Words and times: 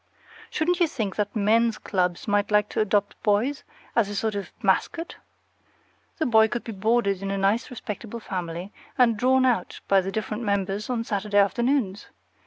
Shouldn't 0.49 0.79
you 0.79 0.87
think 0.87 1.15
that 1.17 1.35
men's 1.35 1.77
clubs 1.77 2.27
might 2.27 2.49
like 2.49 2.69
to 2.69 2.79
adopt 2.79 3.21
boys, 3.21 3.63
as 3.95 4.09
a 4.09 4.15
sort 4.15 4.33
of 4.33 4.51
mascot? 4.63 5.17
The 6.17 6.25
boy 6.25 6.47
could 6.47 6.63
be 6.63 6.71
boarded 6.71 7.21
in 7.21 7.29
a 7.29 7.37
nice 7.37 7.69
respectable 7.69 8.19
family, 8.19 8.71
and 8.97 9.15
drawn 9.15 9.45
out 9.45 9.79
by 9.87 10.01
the 10.01 10.11
different 10.11 10.41
members 10.41 10.89
on 10.89 11.03
Saturday 11.03 11.37
afternoons. 11.37 12.07